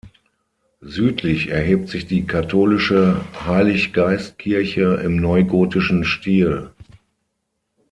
Südlich 0.81 1.49
erhebt 1.49 1.87
sich 1.89 2.07
die 2.07 2.25
katholische 2.25 3.23
Heilig-Geist-Kirche 3.45 4.99
im 5.05 5.17
neugotischen 5.17 6.05
Stil. 6.05 6.71